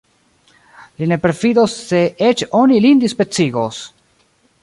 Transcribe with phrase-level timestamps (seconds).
[1.01, 3.83] Li ne perfidos, se eĉ oni lin dispecigos!